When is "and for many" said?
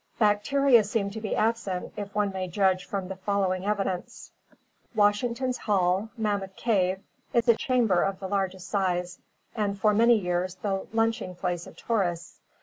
9.55-10.17